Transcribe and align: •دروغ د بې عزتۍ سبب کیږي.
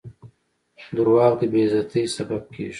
•دروغ 0.95 1.31
د 1.39 1.41
بې 1.51 1.63
عزتۍ 1.67 2.03
سبب 2.17 2.43
کیږي. 2.53 2.69